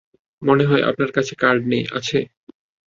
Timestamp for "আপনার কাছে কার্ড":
0.89-1.61